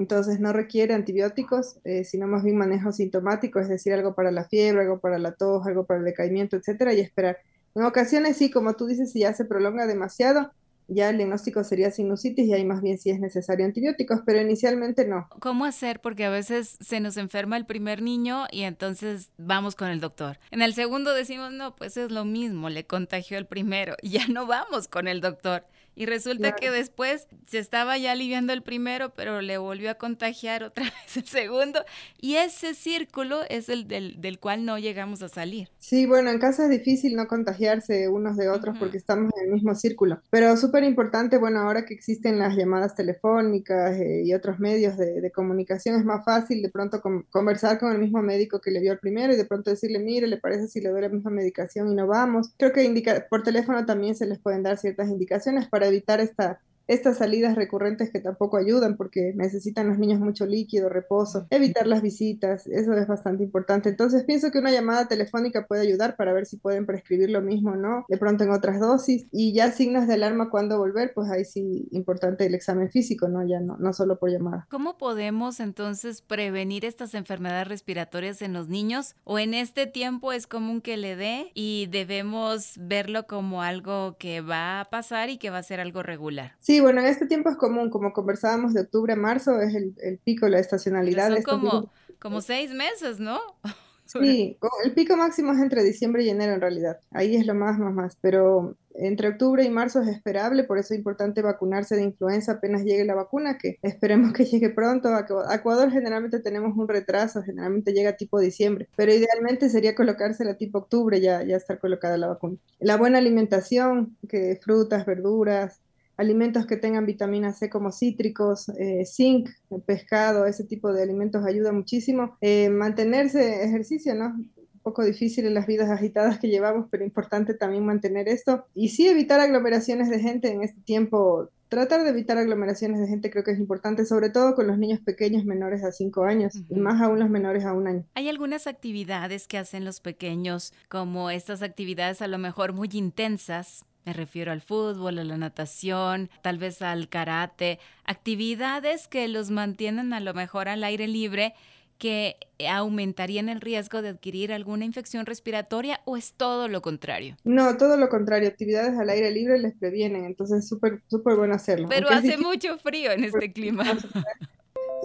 entonces 0.02 0.40
no 0.40 0.54
requiere 0.54 0.94
antibióticos, 0.94 1.80
eh, 1.84 2.04
sino 2.04 2.28
más 2.28 2.44
bien 2.44 2.58
manejo 2.58 2.92
sintomático, 2.92 3.60
es 3.60 3.68
decir, 3.68 3.94
algo 3.94 4.14
para 4.14 4.32
la 4.32 4.46
fiebre, 4.46 4.82
algo 4.82 5.00
para 5.00 5.18
la 5.18 5.34
tos, 5.34 5.66
algo 5.66 5.86
para 5.86 6.00
el 6.00 6.06
decaimiento, 6.06 6.56
etcétera, 6.56 6.94
y 6.94 7.00
esperar. 7.00 7.40
En 7.76 7.84
ocasiones 7.84 8.38
sí, 8.38 8.52
como 8.52 8.76
tú 8.76 8.86
dices, 8.86 9.12
si 9.12 9.20
ya 9.20 9.34
se 9.34 9.46
prolonga 9.46 9.88
demasiado, 9.88 10.52
ya 10.88 11.10
el 11.10 11.18
diagnóstico 11.18 11.64
sería 11.64 11.92
sinusitis 11.92 12.48
y 12.48 12.54
ahí 12.54 12.64
más 12.64 12.82
bien 12.82 12.98
sí 12.98 13.10
es 13.10 13.20
necesario 13.20 13.66
antibióticos, 13.66 14.22
pero 14.26 14.40
inicialmente 14.40 15.06
no. 15.06 15.28
¿Cómo 15.40 15.66
hacer? 15.66 16.00
Porque 16.00 16.26
a 16.26 16.30
veces 16.30 16.78
se 16.80 17.00
nos 17.00 17.18
enferma 17.18 17.58
el 17.58 17.66
primer 17.66 18.02
niño 18.02 18.46
y 18.52 18.64
entonces 18.64 19.32
vamos 19.38 19.76
con 19.76 19.90
el 19.90 20.00
doctor. 20.00 20.40
En 20.52 20.62
el 20.62 20.74
segundo 20.74 21.14
decimos, 21.14 21.52
no, 21.52 21.76
pues 21.76 21.98
es 21.98 22.12
lo 22.12 22.24
mismo, 22.24 22.70
le 22.70 22.86
contagió 22.86 23.38
el 23.38 23.46
primero 23.46 23.96
ya 24.02 24.28
no 24.28 24.46
vamos 24.46 24.88
con 24.88 25.08
el 25.08 25.22
doctor. 25.22 25.66
Y 25.98 26.06
resulta 26.06 26.52
que 26.52 26.70
después 26.70 27.28
se 27.48 27.58
estaba 27.58 27.98
ya 27.98 28.12
aliviando 28.12 28.54
el 28.54 28.62
primero, 28.62 29.16
pero 29.16 29.42
le 29.42 29.58
volvió 29.58 29.90
a 29.90 29.96
contagiar 29.96 30.62
otra 30.62 30.84
vez 30.84 31.18
el 31.18 31.26
segundo. 31.26 31.84
Y 32.22 32.36
ese 32.36 32.76
círculo 32.76 33.42
es 33.50 33.68
el 33.68 33.88
del, 33.88 34.22
del 34.22 34.40
cual 34.40 34.64
no 34.64 34.78
llegamos 34.78 35.24
a 35.24 35.28
salir. 35.28 35.70
Sí, 35.80 36.06
bueno, 36.06 36.30
en 36.30 36.38
casa 36.38 36.66
es 36.66 36.70
difícil 36.70 37.16
no 37.16 37.28
contagiarse 37.28 38.10
unos 38.10 38.38
de 38.38 38.48
otros 38.48 38.78
porque 38.78 38.98
estamos 38.98 39.32
en 39.38 39.48
el 39.48 39.54
mismo 39.54 39.74
círculo. 39.74 40.22
Pero 40.30 40.56
súper 40.56 40.84
importante, 40.84 41.40
bueno, 41.40 41.62
ahora 41.62 41.84
que 41.84 41.96
existen 41.96 42.38
las 42.38 42.56
llamadas 42.56 42.94
telefónicas 42.94 43.98
eh, 43.98 44.22
y 44.24 44.36
otros 44.36 44.60
medios 44.60 44.98
de, 44.98 45.20
de, 45.20 45.32
comunicación, 45.32 45.96
es 45.96 46.06
más 46.06 46.24
fácil 46.24 46.62
de 46.62 46.70
pronto 46.70 47.02
conversar 47.32 47.80
con 47.80 47.92
el 47.92 47.98
mismo 47.98 48.22
médico 48.22 48.62
que 48.62 48.70
le 48.70 48.82
vio 48.82 48.92
al 48.92 49.00
primero 49.00 49.34
y 49.34 49.36
de 49.36 49.46
pronto 49.46 49.72
decirle, 49.72 49.98
mire, 49.98 50.28
¿le 50.28 50.38
parece 50.38 50.68
si 50.68 50.80
le 50.80 50.90
doy 50.90 51.02
la 51.02 51.10
misma 51.10 51.32
medicación 51.32 51.92
y 51.92 51.96
no 51.96 52.06
vamos? 52.06 52.52
Creo 52.58 52.72
que 52.72 52.84
indica 52.84 53.26
por 53.28 53.42
teléfono 53.42 53.84
también 53.88 54.14
se 54.14 54.28
les 54.28 54.38
pueden 54.38 54.62
dar 54.62 54.78
ciertas 54.78 55.10
indicaciones 55.10 55.68
para 55.68 55.87
evitar 55.88 56.20
esta, 56.20 56.60
estas 56.88 57.18
salidas 57.18 57.56
recurrentes 57.56 58.12
que 58.12 58.20
tampoco 58.20 58.58
ayudan 58.58 58.98
porque 58.98 59.34
necesitan 59.36 59.88
los 59.88 59.98
niños 59.98 60.20
mucho 60.20 60.46
líquido, 60.46 60.90
reposo, 60.90 61.48
evitar 61.50 61.88
las 61.88 62.02
visitas, 62.02 62.68
eso 62.68 62.94
es 62.94 63.08
bastante 63.08 63.44
importante. 63.44 63.90
Entonces 63.90 64.24
pienso 64.24 64.52
que 64.52 64.60
una 64.60 64.72
llamada 64.72 65.08
telefónica 65.08 65.66
puede 65.68 65.82
ayudar 65.82 66.16
para 66.16 66.34
ver 66.34 66.46
si 66.46 66.58
pueden 66.58 66.86
prescribir 66.86 67.30
lo 67.30 67.42
mismo 67.42 67.72
o 67.72 67.76
no, 67.76 68.06
de 68.08 68.18
pronto 68.18 68.44
en 68.44 68.52
otras 68.52 68.80
dosis 68.80 69.28
y 69.32 69.54
ya 69.54 69.72
signos 69.72 70.08
de 70.08 70.14
alarma 70.14 70.50
cuando 70.50 70.78
volver, 70.78 71.12
pues 71.14 71.30
ahí 71.30 71.46
sí 71.46 71.88
importante 71.92 72.46
el 72.46 72.56
examen 72.56 72.90
físico, 72.90 73.28
¿no? 73.28 73.46
Ya 73.48 73.60
no, 73.60 73.78
no 73.78 73.94
solo 73.94 74.18
por 74.18 74.32
llamada. 74.32 74.68
¿Cómo 74.70 74.98
podemos 74.98 75.60
entonces 75.60 76.22
prevenir 76.22 76.86
estas 76.86 77.14
enfermedades 77.14 77.68
respiratorias 77.68 78.42
en 78.42 78.54
los 78.54 78.68
niños 78.68 79.16
o 79.24 79.40
en 79.40 79.54
este 79.54 79.88
tiempo 79.88 80.32
es 80.32 80.48
común 80.48 80.82
que 80.82 80.98
le 80.98 81.16
dé 81.16 81.52
y 81.54 81.88
debemos 81.92 82.74
verlo 82.78 83.28
como 83.28 83.62
algo 83.62 84.16
que 84.18 84.42
va 84.42 84.80
a 84.80 84.86
pasar 84.90 85.30
y 85.30 85.38
que 85.38 85.50
va 85.50 85.60
a 85.60 85.64
ser 85.64 85.80
algo 85.80 86.04
regular? 86.04 86.56
Sí, 86.60 86.77
bueno, 86.80 87.02
en 87.02 87.08
este 87.08 87.26
tiempo 87.26 87.50
es 87.50 87.58
común, 87.58 87.90
como 87.90 88.14
conversábamos 88.14 88.74
de 88.74 88.82
octubre 88.82 89.14
a 89.14 89.16
marzo, 89.16 89.60
es 89.60 89.76
el, 89.76 89.96
el 90.02 90.18
pico, 90.18 90.48
la 90.48 90.60
estacionalidad. 90.60 91.34
Son 91.34 91.44
como, 91.44 91.92
como 92.20 92.42
seis 92.42 92.74
meses, 92.74 93.20
¿no? 93.20 93.40
Sí, 94.08 94.58
el 94.86 94.94
pico 94.94 95.18
máximo 95.18 95.52
es 95.52 95.60
entre 95.60 95.84
diciembre 95.84 96.24
y 96.24 96.30
enero 96.30 96.54
en 96.54 96.62
realidad. 96.62 97.00
Ahí 97.12 97.36
es 97.36 97.46
lo 97.46 97.54
más, 97.54 97.78
más, 97.78 97.94
más. 97.94 98.18
Pero 98.22 98.78
entre 98.94 99.30
octubre 99.30 99.64
y 99.64 99.70
marzo 99.70 100.02
es 100.02 100.08
esperable, 100.08 100.64
por 100.64 100.78
eso 100.78 100.94
es 100.94 100.98
importante 100.98 101.42
vacunarse 101.42 101.96
de 101.96 102.04
influenza 102.04 102.54
apenas 102.54 102.84
llegue 102.84 103.06
la 103.06 103.16
vacuna, 103.16 103.58
que 103.58 103.78
esperemos 103.82 104.34
que 104.34 104.46
llegue 104.46 104.70
pronto. 104.70 105.10
A 105.10 105.56
Ecuador 105.56 105.92
generalmente 105.92 106.40
tenemos 106.40 106.76
un 106.78 106.88
retraso, 106.88 107.44
generalmente 107.44 107.94
llega 107.94 108.18
tipo 108.18 108.40
diciembre, 108.40 108.88
pero 108.96 109.14
idealmente 109.14 109.70
sería 109.70 109.94
colocársela 109.94 110.56
tipo 110.56 110.80
octubre, 110.80 111.20
ya, 111.20 111.44
ya 111.44 111.58
estar 111.58 111.80
colocada 111.80 112.18
la 112.18 112.28
vacuna. 112.28 112.58
La 112.80 112.98
buena 112.98 113.18
alimentación, 113.18 114.18
que 114.30 114.58
frutas, 114.62 115.06
verduras, 115.06 115.82
alimentos 116.18 116.66
que 116.66 116.78
tengan 116.78 117.06
vitamina 117.06 117.54
C 117.54 117.70
como 117.70 117.92
cítricos, 117.92 118.70
eh, 118.70 119.06
zinc, 119.06 119.50
pescado, 119.86 120.46
ese 120.46 120.64
tipo 120.64 120.92
de 120.92 121.04
alimentos 121.04 121.46
ayuda 121.46 121.72
muchísimo. 121.72 122.38
Eh, 122.42 122.70
mantenerse 122.70 123.64
ejercicio, 123.64 124.16
¿no? 124.16 124.36
Un 124.36 124.80
poco 124.82 125.04
difícil 125.04 125.46
en 125.46 125.54
las 125.54 125.68
vidas 125.68 125.90
agitadas 125.90 126.40
que 126.40 126.50
llevamos, 126.50 126.88
pero 126.90 127.04
importante 127.04 127.54
también 127.54 127.86
mantener 127.86 128.28
esto. 128.28 128.66
Y 128.74 128.90
sí 128.90 129.08
evitar 129.08 129.40
aglomeraciones 129.40 130.10
de 130.10 130.20
gente 130.20 130.52
en 130.52 130.64
este 130.64 130.82
tiempo. 130.82 131.50
Tratar 131.70 132.04
de 132.04 132.12
evitar 132.12 132.38
aglomeraciones 132.38 133.02
de 133.02 133.08
gente 133.08 133.30
creo 133.30 133.44
que 133.44 133.52
es 133.52 133.60
importante, 133.60 134.06
sobre 134.06 134.30
todo 134.30 134.56
con 134.56 134.68
los 134.68 134.78
niños 134.78 135.02
pequeños 135.02 135.44
menores 135.44 135.84
a 135.84 135.92
5 135.92 136.24
años 136.24 136.54
y 136.70 136.80
más 136.80 137.02
aún 137.02 137.20
los 137.20 137.30
menores 137.30 137.66
a 137.66 137.74
un 137.74 137.88
año. 137.88 138.06
Hay 138.16 138.30
algunas 138.30 138.68
actividades 138.68 139.48
que 139.50 139.58
hacen 139.58 139.84
los 139.84 140.00
pequeños, 140.00 140.74
como 140.88 141.30
estas 141.30 141.62
actividades 141.62 142.22
a 142.22 142.28
lo 142.28 142.38
mejor 142.38 142.72
muy 142.72 142.88
intensas, 142.94 143.86
me 144.08 144.14
refiero 144.14 144.54
al 144.54 144.62
fútbol, 144.62 145.20
a 145.20 145.26
la 145.26 145.36
natación, 145.38 146.30
tal 146.42 146.58
vez 146.58 146.82
al 146.82 147.10
karate, 147.10 147.78
actividades 148.06 149.10
que 149.10 149.28
los 149.28 149.52
mantienen 149.52 150.14
a 150.14 150.22
lo 150.22 150.34
mejor 150.34 150.70
al 150.70 150.86
aire 150.86 151.10
libre 151.10 151.54
que 151.98 152.38
aumentarían 152.70 153.50
el 153.50 153.60
riesgo 153.60 154.02
de 154.02 154.10
adquirir 154.10 154.54
alguna 154.54 154.86
infección 154.86 155.26
respiratoria 155.26 156.00
o 156.06 156.16
es 156.16 156.32
todo 156.32 156.70
lo 156.70 156.82
contrario? 156.82 157.36
No, 157.44 157.76
todo 157.76 157.98
lo 157.98 158.08
contrario. 158.08 158.48
Actividades 158.48 158.98
al 158.98 159.10
aire 159.10 159.30
libre 159.32 159.60
les 159.60 159.76
previenen, 159.76 160.24
entonces 160.24 160.60
es 160.60 160.70
súper, 160.70 161.02
súper 161.08 161.36
bueno 161.36 161.56
hacerlo. 161.56 161.90
Pero 161.90 162.10
hace 162.10 162.38
mucho 162.38 162.78
frío 162.78 163.12
en 163.12 163.26
este 163.26 163.52
clima. 163.52 163.84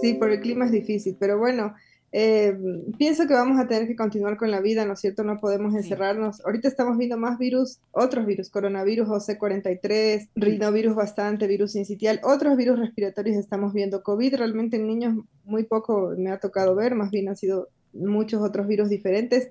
Sí, 0.01 0.15
por 0.15 0.31
el 0.31 0.41
clima 0.41 0.67
es 0.67 0.73
difícil, 0.73 1.17
pero 1.19 1.39
bueno, 1.39 1.75
eh, 2.15 2.55
pienso 2.99 3.27
que 3.27 3.33
vamos 3.33 3.59
a 3.59 3.67
tener 3.67 3.89
que 3.89 3.97
continuar 3.97 4.37
con 4.37 4.51
la 4.51 4.61
vida, 4.61 4.85
¿no 4.85 4.93
es 4.93 5.01
cierto? 5.01 5.25
No 5.25 5.39
podemos 5.39 5.75
encerrarnos. 5.75 6.45
Ahorita 6.45 6.69
estamos 6.69 6.99
viendo 6.99 7.17
más 7.17 7.39
virus, 7.39 7.79
otros 7.91 8.27
virus, 8.27 8.51
coronavirus 8.51 9.09
OC43, 9.09 10.29
rinovirus 10.37 10.95
bastante, 10.95 11.47
virus 11.47 11.75
incitial, 11.75 12.21
otros 12.23 12.57
virus 12.59 12.79
respiratorios 12.79 13.39
estamos 13.39 13.73
viendo. 13.73 14.03
COVID 14.03 14.37
realmente 14.37 14.77
en 14.77 14.87
niños 14.87 15.25
muy 15.45 15.65
poco 15.65 16.13
me 16.19 16.31
ha 16.31 16.39
tocado 16.39 16.75
ver, 16.75 16.95
más 16.95 17.11
bien 17.11 17.31
han 17.31 17.37
sido 17.37 17.69
muchos 17.95 18.43
otros 18.43 18.67
virus 18.67 18.91
diferentes 18.91 19.51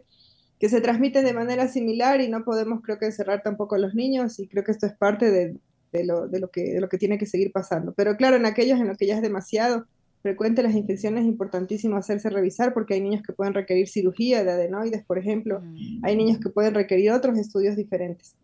que 0.59 0.69
se 0.69 0.81
transmiten 0.81 1.25
de 1.25 1.33
manera 1.33 1.67
similar 1.67 2.21
y 2.21 2.29
no 2.29 2.43
podemos 2.43 2.81
creo 2.83 2.99
que 2.99 3.05
encerrar 3.05 3.41
tampoco 3.41 3.73
a 3.73 3.79
los 3.79 3.95
niños 3.95 4.39
y 4.39 4.47
creo 4.47 4.63
que 4.63 4.71
esto 4.71 4.85
es 4.85 4.93
parte 4.93 5.31
de, 5.31 5.55
de, 5.91 6.05
lo, 6.05 6.27
de, 6.27 6.39
lo 6.39 6.51
que, 6.51 6.73
de 6.73 6.81
lo 6.81 6.89
que 6.89 6.99
tiene 6.99 7.17
que 7.17 7.25
seguir 7.25 7.51
pasando. 7.51 7.93
Pero 7.93 8.15
claro, 8.15 8.35
en 8.35 8.45
aquellos 8.45 8.79
en 8.79 8.87
los 8.87 8.97
que 8.97 9.07
ya 9.07 9.15
es 9.15 9.23
demasiado, 9.23 9.87
frecuente 10.21 10.63
las 10.63 10.75
infecciones 10.75 11.21
es 11.21 11.27
importantísimo 11.27 11.97
hacerse 11.97 12.29
revisar 12.29 12.73
porque 12.73 12.93
hay 12.93 13.01
niños 13.01 13.23
que 13.23 13.33
pueden 13.33 13.53
requerir 13.53 13.87
cirugía 13.87 14.43
de 14.43 14.51
adenoides, 14.51 15.03
por 15.03 15.17
ejemplo. 15.17 15.61
Mm. 15.61 16.05
Hay 16.05 16.15
niños 16.15 16.39
que 16.39 16.49
pueden 16.49 16.73
requerir 16.73 17.11
otros 17.11 17.37
estudios 17.37 17.75
diferentes. 17.75 18.35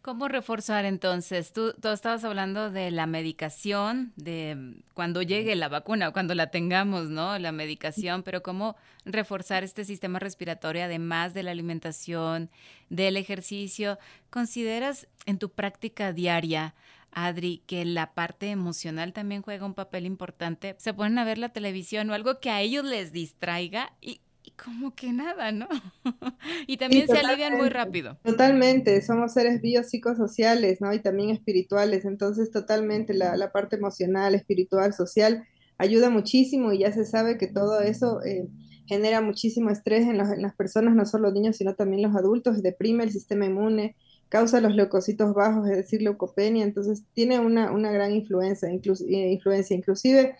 ¿Cómo 0.00 0.28
reforzar 0.28 0.84
entonces? 0.84 1.52
Tú, 1.52 1.74
tú, 1.74 1.88
estabas 1.88 2.24
hablando 2.24 2.70
de 2.70 2.90
la 2.90 3.06
medicación, 3.06 4.12
de 4.16 4.80
cuando 4.94 5.22
llegue 5.22 5.54
la 5.56 5.68
vacuna, 5.68 6.12
cuando 6.12 6.34
la 6.34 6.50
tengamos, 6.50 7.10
¿no? 7.10 7.38
La 7.38 7.52
medicación, 7.52 8.22
pero 8.22 8.42
¿cómo 8.42 8.76
reforzar 9.04 9.64
este 9.64 9.84
sistema 9.84 10.18
respiratorio 10.18 10.84
además 10.84 11.34
de 11.34 11.42
la 11.42 11.50
alimentación, 11.50 12.48
del 12.88 13.18
ejercicio? 13.18 13.98
¿Consideras 14.30 15.08
en 15.26 15.38
tu 15.38 15.50
práctica 15.50 16.12
diaria, 16.14 16.74
Adri, 17.12 17.62
que 17.66 17.84
la 17.84 18.14
parte 18.14 18.50
emocional 18.50 19.12
también 19.12 19.42
juega 19.42 19.66
un 19.66 19.74
papel 19.74 20.06
importante? 20.06 20.76
Se 20.78 20.94
ponen 20.94 21.18
a 21.18 21.24
ver 21.24 21.38
la 21.38 21.50
televisión 21.50 22.10
o 22.10 22.14
algo 22.14 22.40
que 22.40 22.50
a 22.50 22.60
ellos 22.60 22.84
les 22.84 23.12
distraiga 23.12 23.92
y 24.00 24.20
como 24.62 24.94
que 24.94 25.12
nada, 25.12 25.52
¿no? 25.52 25.68
y 26.66 26.76
también 26.76 27.06
se 27.06 27.18
alivian 27.18 27.56
muy 27.56 27.68
rápido. 27.68 28.18
Totalmente, 28.24 29.00
somos 29.02 29.32
seres 29.32 29.60
biopsicosociales, 29.60 30.80
¿no? 30.80 30.92
Y 30.92 31.00
también 31.00 31.30
espirituales, 31.30 32.04
entonces 32.04 32.50
totalmente 32.50 33.14
la, 33.14 33.36
la 33.36 33.52
parte 33.52 33.76
emocional, 33.76 34.34
espiritual, 34.34 34.92
social 34.94 35.46
ayuda 35.78 36.10
muchísimo 36.10 36.72
y 36.72 36.80
ya 36.80 36.92
se 36.92 37.04
sabe 37.04 37.38
que 37.38 37.46
todo 37.46 37.80
eso 37.80 38.22
eh, 38.24 38.48
genera 38.86 39.20
muchísimo 39.20 39.70
estrés 39.70 40.02
en, 40.02 40.20
en, 40.20 40.42
las 40.42 40.54
personas, 40.56 40.94
no 40.94 41.06
solo 41.06 41.24
los 41.24 41.34
niños, 41.34 41.56
sino 41.56 41.74
también 41.74 42.02
los 42.02 42.16
adultos, 42.16 42.62
deprime 42.62 43.04
el 43.04 43.12
sistema 43.12 43.46
inmune, 43.46 43.96
causa 44.28 44.60
los 44.60 44.74
leucocitos 44.74 45.34
bajos, 45.34 45.68
es 45.68 45.76
decir, 45.76 46.02
leucopenia, 46.02 46.64
entonces 46.64 47.04
tiene 47.14 47.38
una, 47.38 47.70
una 47.72 47.90
gran 47.90 48.12
influencia, 48.12 48.68
eh, 48.68 49.32
influencia, 49.32 49.76
inclusive 49.76 50.36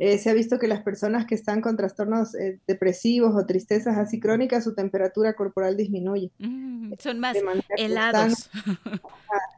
eh, 0.00 0.16
se 0.16 0.30
ha 0.30 0.32
visto 0.32 0.58
que 0.58 0.66
las 0.66 0.82
personas 0.82 1.26
que 1.26 1.34
están 1.34 1.60
con 1.60 1.76
trastornos 1.76 2.34
eh, 2.34 2.58
depresivos 2.66 3.34
o 3.36 3.44
tristezas 3.44 3.98
así 3.98 4.18
crónicas, 4.18 4.64
su 4.64 4.74
temperatura 4.74 5.34
corporal 5.34 5.76
disminuye. 5.76 6.30
Mm, 6.38 6.94
son 6.98 7.20
más 7.20 7.36
helados. 7.76 8.48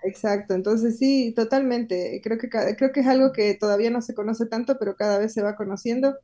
exacto, 0.02 0.54
entonces 0.54 0.98
sí, 0.98 1.32
totalmente. 1.36 2.20
Creo 2.24 2.38
que, 2.38 2.48
creo 2.48 2.90
que 2.92 3.00
es 3.00 3.06
algo 3.06 3.30
que 3.30 3.54
todavía 3.54 3.90
no 3.90 4.02
se 4.02 4.14
conoce 4.14 4.46
tanto, 4.46 4.78
pero 4.80 4.96
cada 4.96 5.18
vez 5.18 5.32
se 5.32 5.42
va 5.42 5.54
conociendo 5.54 6.16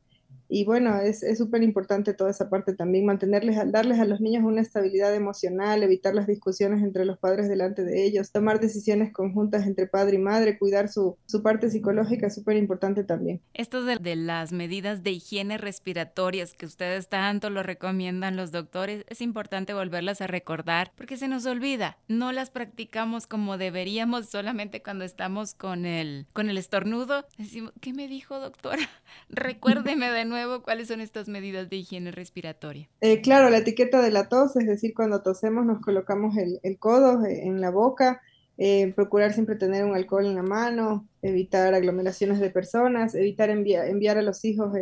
y 0.49 0.65
bueno, 0.65 0.99
es 0.99 1.37
súper 1.37 1.61
importante 1.61 2.15
toda 2.15 2.31
esa 2.31 2.49
parte 2.49 2.73
también, 2.73 3.05
mantenerles, 3.05 3.55
darles 3.71 3.99
a 3.99 4.05
los 4.05 4.19
niños 4.19 4.43
una 4.43 4.61
estabilidad 4.61 5.13
emocional, 5.13 5.83
evitar 5.83 6.15
las 6.15 6.25
discusiones 6.25 6.81
entre 6.81 7.05
los 7.05 7.19
padres 7.19 7.47
delante 7.47 7.83
de 7.83 8.03
ellos, 8.03 8.31
tomar 8.31 8.59
decisiones 8.59 9.13
conjuntas 9.13 9.67
entre 9.67 9.85
padre 9.85 10.15
y 10.15 10.19
madre, 10.19 10.57
cuidar 10.57 10.89
su, 10.89 11.17
su 11.27 11.43
parte 11.43 11.69
psicológica 11.69 12.25
es 12.25 12.33
súper 12.33 12.57
importante 12.57 13.03
también. 13.03 13.41
Esto 13.53 13.83
de, 13.83 13.97
de 13.97 14.15
las 14.15 14.51
medidas 14.51 15.03
de 15.03 15.11
higiene 15.11 15.59
respiratorias 15.59 16.53
que 16.53 16.65
ustedes 16.65 17.09
tanto 17.09 17.51
lo 17.51 17.61
recomiendan 17.61 18.35
los 18.35 18.51
doctores, 18.51 19.05
es 19.07 19.21
importante 19.21 19.75
volverlas 19.75 20.21
a 20.21 20.27
recordar 20.27 20.91
porque 20.95 21.15
se 21.15 21.27
nos 21.27 21.45
olvida, 21.45 21.99
no 22.07 22.31
las 22.31 22.49
practicamos 22.49 23.27
como 23.27 23.59
deberíamos 23.59 24.29
solamente 24.29 24.81
cuando 24.81 25.05
estamos 25.05 25.53
con 25.53 25.85
el, 25.85 26.25
con 26.33 26.49
el 26.49 26.57
estornudo. 26.57 27.27
Decimos, 27.37 27.71
¿qué 27.81 27.93
me 27.93 28.07
dijo 28.07 28.39
doctora? 28.39 28.89
Recuérdeme 29.29 30.09
de 30.09 30.25
nuevo 30.25 30.38
cuáles 30.63 30.87
son 30.87 31.01
estas 31.01 31.27
medidas 31.27 31.69
de 31.69 31.77
higiene 31.77 32.11
respiratoria. 32.11 32.89
Eh, 33.01 33.21
claro, 33.21 33.49
la 33.49 33.57
etiqueta 33.57 34.01
de 34.01 34.11
la 34.11 34.29
tos, 34.29 34.55
es 34.55 34.67
decir, 34.67 34.93
cuando 34.93 35.21
tosemos 35.21 35.65
nos 35.65 35.81
colocamos 35.81 36.35
el, 36.37 36.79
codo 36.79 37.25
eh, 37.25 37.45
en 37.45 37.61
la 37.61 37.69
boca, 37.71 38.21
eh, 38.57 38.91
procurar 38.95 39.33
siempre 39.33 39.55
tener 39.55 39.85
un 39.85 39.95
alcohol 39.95 40.25
en 40.25 40.35
la 40.35 40.43
mano, 40.43 41.07
evitar 41.21 41.73
aglomeraciones 41.73 42.39
de 42.39 42.49
personas, 42.49 43.15
evitar 43.15 43.49
enviar 43.49 44.17
a 44.17 44.21
los 44.21 44.43
hijos 44.45 44.73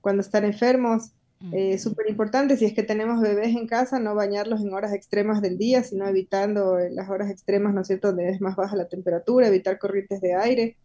cuando 0.00 0.22
están 0.22 0.44
enfermos. 0.44 1.12
Es 1.52 1.82
Súper 1.82 2.08
importante, 2.08 2.56
si 2.56 2.64
es 2.64 2.72
que 2.72 2.82
tenemos 2.82 3.20
bebés 3.20 3.54
en 3.54 3.68
casa, 3.68 4.00
no 4.00 4.16
bañarlos 4.16 4.60
en 4.60 4.74
horas 4.74 4.92
extremas 4.92 5.40
del 5.40 5.56
día, 5.56 5.84
sino 5.84 6.08
evitando 6.08 6.78
las 6.90 7.08
horas 7.08 7.30
extremas, 7.30 7.74
¿no 7.74 7.82
es 7.82 7.86
cierto?, 7.86 8.08
donde 8.08 8.30
es 8.30 8.40
más 8.40 8.56
baja 8.56 8.74
la 8.74 8.88
temperatura, 8.88 9.46
evitar 9.46 9.78
corrientes 9.78 10.20
de 10.20 10.34
aire. 10.34 10.76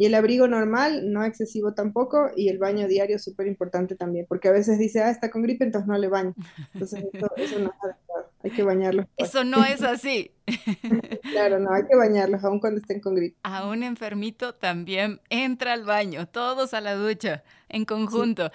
Y 0.00 0.06
el 0.06 0.14
abrigo 0.14 0.46
normal, 0.46 1.12
no 1.12 1.24
excesivo 1.24 1.74
tampoco, 1.74 2.30
y 2.36 2.50
el 2.50 2.58
baño 2.58 2.86
diario 2.86 3.16
es 3.16 3.24
súper 3.24 3.48
importante 3.48 3.96
también, 3.96 4.26
porque 4.28 4.46
a 4.46 4.52
veces 4.52 4.78
dice, 4.78 5.02
ah, 5.02 5.10
está 5.10 5.28
con 5.28 5.42
gripe, 5.42 5.64
entonces 5.64 5.88
no 5.88 5.98
le 5.98 6.06
baño. 6.06 6.34
Entonces 6.72 7.04
eso, 7.36 7.58
no 7.58 7.66
es 7.66 7.82
adecuado, 7.82 8.30
hay 8.44 8.50
que 8.52 8.62
bañarlos. 8.62 9.06
Eso 9.16 9.42
no 9.42 9.64
es 9.64 9.82
así. 9.82 10.30
claro, 11.32 11.58
no, 11.58 11.72
hay 11.72 11.82
que 11.90 11.96
bañarlos, 11.96 12.44
aun 12.44 12.60
cuando 12.60 12.80
estén 12.80 13.00
con 13.00 13.16
gripe. 13.16 13.36
A 13.42 13.66
un 13.66 13.82
enfermito 13.82 14.54
también 14.54 15.20
entra 15.30 15.72
al 15.72 15.82
baño, 15.82 16.28
todos 16.28 16.74
a 16.74 16.80
la 16.80 16.94
ducha, 16.94 17.42
en 17.68 17.84
conjunto. 17.84 18.52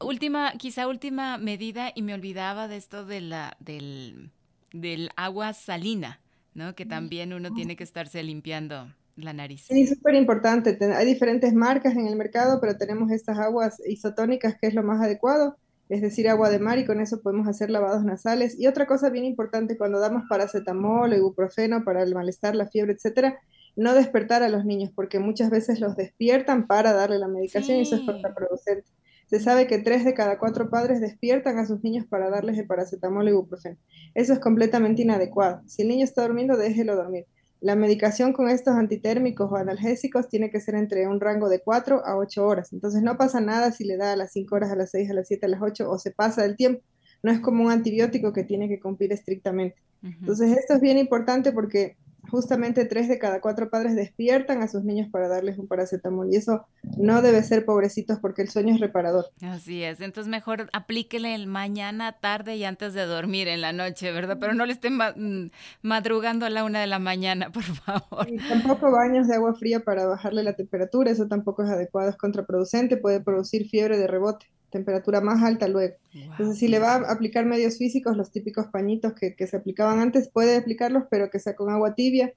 Última, 0.00 0.54
quizá 0.58 0.88
última 0.88 1.38
medida, 1.38 1.92
y 1.94 2.02
me 2.02 2.14
olvidaba 2.14 2.66
de 2.66 2.78
esto 2.78 3.06
de 3.06 3.20
la, 3.20 3.56
del, 3.60 4.32
del 4.72 5.10
agua 5.14 5.52
salina, 5.52 6.18
¿no? 6.52 6.74
Que 6.74 6.84
también 6.84 7.32
uno 7.32 7.54
tiene 7.54 7.76
que 7.76 7.84
estarse 7.84 8.24
limpiando 8.24 8.92
la 9.16 9.32
nariz. 9.32 9.66
Sí, 9.68 9.86
súper 9.86 10.14
importante. 10.14 10.76
Hay 10.94 11.06
diferentes 11.06 11.54
marcas 11.54 11.94
en 11.94 12.06
el 12.06 12.16
mercado, 12.16 12.60
pero 12.60 12.76
tenemos 12.76 13.10
estas 13.10 13.38
aguas 13.38 13.80
isotónicas 13.86 14.56
que 14.60 14.66
es 14.66 14.74
lo 14.74 14.82
más 14.82 15.00
adecuado, 15.02 15.56
es 15.88 16.00
decir, 16.00 16.28
agua 16.28 16.50
de 16.50 16.58
mar 16.58 16.78
y 16.78 16.84
con 16.84 17.00
eso 17.00 17.22
podemos 17.22 17.46
hacer 17.46 17.70
lavados 17.70 18.04
nasales. 18.04 18.58
Y 18.58 18.66
otra 18.66 18.86
cosa 18.86 19.10
bien 19.10 19.24
importante, 19.24 19.76
cuando 19.76 20.00
damos 20.00 20.24
paracetamol 20.28 21.12
o 21.12 21.16
ibuprofeno 21.16 21.84
para 21.84 22.02
el 22.02 22.14
malestar, 22.14 22.56
la 22.56 22.68
fiebre, 22.68 22.94
etcétera, 22.94 23.38
no 23.76 23.94
despertar 23.94 24.42
a 24.42 24.48
los 24.48 24.64
niños, 24.64 24.90
porque 24.94 25.18
muchas 25.18 25.50
veces 25.50 25.80
los 25.80 25.96
despiertan 25.96 26.66
para 26.66 26.92
darle 26.92 27.18
la 27.18 27.28
medicación 27.28 27.78
y 27.78 27.82
eso 27.82 27.96
es 27.96 28.02
contraproducente. 28.02 28.88
Se 29.26 29.40
sabe 29.40 29.66
que 29.66 29.78
tres 29.78 30.04
de 30.04 30.14
cada 30.14 30.38
cuatro 30.38 30.70
padres 30.70 31.00
despiertan 31.00 31.58
a 31.58 31.66
sus 31.66 31.82
niños 31.82 32.06
para 32.06 32.30
darles 32.30 32.58
el 32.58 32.66
paracetamol 32.66 33.26
o 33.26 33.30
ibuprofeno. 33.30 33.76
Eso 34.14 34.32
es 34.32 34.38
completamente 34.38 35.02
inadecuado. 35.02 35.62
Si 35.66 35.82
el 35.82 35.88
niño 35.88 36.04
está 36.04 36.22
durmiendo, 36.22 36.56
déjelo 36.56 36.94
dormir. 36.94 37.26
La 37.64 37.76
medicación 37.76 38.34
con 38.34 38.50
estos 38.50 38.74
antitérmicos 38.74 39.50
o 39.50 39.56
analgésicos 39.56 40.28
tiene 40.28 40.50
que 40.50 40.60
ser 40.60 40.74
entre 40.74 41.08
un 41.08 41.18
rango 41.18 41.48
de 41.48 41.62
4 41.62 42.04
a 42.04 42.18
8 42.18 42.46
horas. 42.46 42.74
Entonces 42.74 43.02
no 43.02 43.16
pasa 43.16 43.40
nada 43.40 43.72
si 43.72 43.84
le 43.84 43.96
da 43.96 44.12
a 44.12 44.16
las 44.16 44.32
5 44.32 44.54
horas, 44.54 44.70
a 44.70 44.76
las 44.76 44.90
6, 44.90 45.10
a 45.10 45.14
las 45.14 45.28
7, 45.28 45.46
a 45.46 45.48
las 45.48 45.62
8 45.62 45.90
o 45.90 45.98
se 45.98 46.10
pasa 46.10 46.42
del 46.42 46.56
tiempo. 46.56 46.82
No 47.22 47.32
es 47.32 47.40
como 47.40 47.64
un 47.64 47.70
antibiótico 47.70 48.34
que 48.34 48.44
tiene 48.44 48.68
que 48.68 48.78
cumplir 48.78 49.14
estrictamente. 49.14 49.76
Entonces 50.02 50.54
esto 50.58 50.74
es 50.74 50.82
bien 50.82 50.98
importante 50.98 51.52
porque 51.52 51.96
justamente 52.30 52.84
tres 52.84 53.08
de 53.08 53.18
cada 53.18 53.40
cuatro 53.40 53.70
padres 53.70 53.94
despiertan 53.94 54.62
a 54.62 54.68
sus 54.68 54.84
niños 54.84 55.08
para 55.10 55.28
darles 55.28 55.58
un 55.58 55.66
paracetamol 55.66 56.32
y 56.32 56.36
eso 56.36 56.66
no 56.96 57.22
debe 57.22 57.42
ser 57.42 57.64
pobrecitos 57.64 58.18
porque 58.20 58.42
el 58.42 58.48
sueño 58.48 58.74
es 58.74 58.80
reparador. 58.80 59.26
Así 59.42 59.82
es, 59.82 60.00
entonces 60.00 60.30
mejor 60.30 60.68
aplíquele 60.72 61.34
el 61.34 61.46
mañana, 61.46 62.12
tarde 62.12 62.56
y 62.56 62.64
antes 62.64 62.94
de 62.94 63.06
dormir 63.06 63.48
en 63.48 63.60
la 63.60 63.72
noche, 63.72 64.12
¿verdad? 64.12 64.38
Pero 64.40 64.54
no 64.54 64.66
le 64.66 64.72
estén 64.72 64.96
mm, 64.96 65.50
madrugando 65.82 66.46
a 66.46 66.50
la 66.50 66.64
una 66.64 66.80
de 66.80 66.86
la 66.86 66.98
mañana, 66.98 67.50
por 67.52 67.62
favor. 67.62 68.28
Y 68.28 68.36
tampoco 68.36 68.90
baños 68.90 69.28
de 69.28 69.34
agua 69.34 69.54
fría 69.54 69.80
para 69.80 70.06
bajarle 70.06 70.42
la 70.42 70.54
temperatura, 70.54 71.10
eso 71.10 71.26
tampoco 71.28 71.64
es 71.64 71.70
adecuado, 71.70 72.10
es 72.10 72.16
contraproducente, 72.16 72.96
puede 72.96 73.20
producir 73.20 73.68
fiebre 73.68 73.98
de 73.98 74.06
rebote 74.06 74.46
temperatura 74.74 75.20
más 75.20 75.42
alta 75.42 75.68
luego. 75.68 75.94
Entonces, 76.12 76.58
si 76.58 76.66
le 76.66 76.80
va 76.80 76.94
a 76.94 77.12
aplicar 77.12 77.46
medios 77.46 77.78
físicos, 77.78 78.16
los 78.16 78.32
típicos 78.32 78.66
pañitos 78.66 79.12
que, 79.14 79.46
se 79.46 79.56
aplicaban 79.56 80.00
antes, 80.00 80.28
puede 80.28 80.56
aplicarlos, 80.56 81.04
pero 81.08 81.30
que 81.30 81.38
sea 81.38 81.54
con 81.54 81.70
agua 81.70 81.94
tibia. 81.94 82.32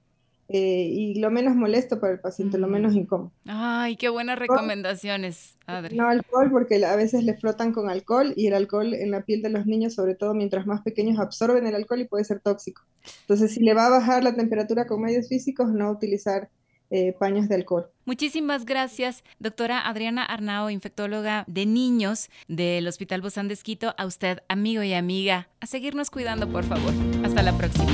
Eh, 0.50 0.88
y 0.90 1.20
lo 1.20 1.30
menos 1.30 1.54
molesto 1.54 2.00
para 2.00 2.14
el 2.14 2.20
paciente, 2.20 2.56
lo 2.56 2.68
menos 2.68 2.94
mm. 2.94 2.98
incómodo. 2.98 3.32
Ay, 3.44 3.96
qué 3.96 4.08
buenas 4.08 4.38
recomendaciones, 4.38 5.58
Adri. 5.66 5.94
No 5.94 6.08
alcohol, 6.08 6.48
porque 6.50 6.82
a 6.86 6.96
veces 6.96 7.22
le 7.22 7.36
frotan 7.36 7.72
con 7.72 7.90
alcohol 7.90 8.32
y 8.34 8.46
el 8.46 8.54
alcohol 8.54 8.94
en 8.94 9.10
la 9.10 9.24
piel 9.24 9.42
de 9.42 9.50
los 9.50 9.66
niños, 9.66 9.92
sobre 9.94 10.14
todo 10.14 10.32
mientras 10.32 10.66
más 10.66 10.80
pequeños, 10.80 11.18
absorben 11.18 11.66
el 11.66 11.74
alcohol 11.74 12.00
y 12.00 12.08
puede 12.08 12.24
ser 12.24 12.40
tóxico. 12.40 12.82
Entonces, 13.22 13.52
si 13.52 13.60
le 13.60 13.74
va 13.74 13.88
a 13.88 13.90
bajar 13.90 14.24
la 14.24 14.34
temperatura 14.34 14.86
con 14.86 15.02
medios 15.02 15.28
físicos, 15.28 15.68
no 15.68 15.90
utilizar 15.90 16.48
eh, 16.90 17.12
paños 17.18 17.48
de 17.48 17.56
alcohol. 17.56 17.90
Muchísimas 18.04 18.64
gracias, 18.64 19.24
doctora 19.38 19.86
Adriana 19.86 20.24
Arnao, 20.24 20.70
infectóloga 20.70 21.44
de 21.46 21.66
niños 21.66 22.30
del 22.48 22.88
Hospital 22.88 23.20
Bozán 23.20 23.48
de 23.48 23.54
Esquito. 23.54 23.94
A 23.98 24.06
usted, 24.06 24.38
amigo 24.48 24.82
y 24.82 24.94
amiga, 24.94 25.48
a 25.60 25.66
seguirnos 25.66 26.10
cuidando, 26.10 26.48
por 26.48 26.64
favor. 26.64 26.92
Hasta 27.24 27.42
la 27.42 27.56
próxima. 27.56 27.92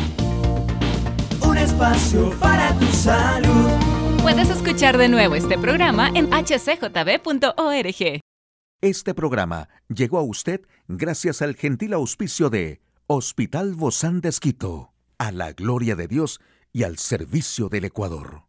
Un 1.47 1.59
espacio 1.59 2.31
para 2.41 2.73
tu 2.79 2.87
salud. 2.87 3.71
Puedes 4.23 4.49
escuchar 4.49 4.97
de 4.97 5.09
nuevo 5.09 5.35
este 5.35 5.59
programa 5.59 6.09
en 6.15 6.31
hcjb.org. 6.31 8.21
Este 8.81 9.15
programa 9.15 9.69
llegó 9.89 10.19
a 10.19 10.23
usted 10.23 10.63
gracias 10.89 11.43
al 11.43 11.57
gentil 11.57 11.93
auspicio 11.95 12.51
de 12.51 12.81
Hospital 13.07 13.75
Bozán 13.75 14.21
de 14.21 14.31
Esquito, 14.31 14.93
a 15.19 15.33
la 15.33 15.53
gloria 15.53 15.97
de 15.97 16.07
Dios 16.07 16.41
y 16.73 16.85
al 16.85 16.99
servicio 16.99 17.69
del 17.69 17.85
Ecuador. 17.85 18.45